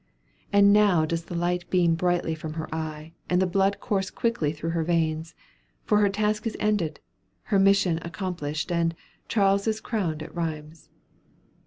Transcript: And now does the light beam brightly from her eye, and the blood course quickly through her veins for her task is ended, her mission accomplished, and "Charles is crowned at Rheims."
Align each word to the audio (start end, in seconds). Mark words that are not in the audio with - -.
And 0.51 0.73
now 0.73 1.05
does 1.05 1.25
the 1.25 1.35
light 1.35 1.69
beam 1.69 1.93
brightly 1.93 2.33
from 2.33 2.53
her 2.53 2.67
eye, 2.73 3.13
and 3.29 3.39
the 3.39 3.45
blood 3.45 3.79
course 3.79 4.09
quickly 4.09 4.51
through 4.51 4.71
her 4.71 4.83
veins 4.83 5.35
for 5.85 5.99
her 5.99 6.09
task 6.09 6.47
is 6.47 6.57
ended, 6.59 6.99
her 7.43 7.59
mission 7.59 7.99
accomplished, 8.01 8.71
and 8.71 8.95
"Charles 9.27 9.67
is 9.67 9.79
crowned 9.79 10.23
at 10.23 10.33
Rheims." 10.33 10.89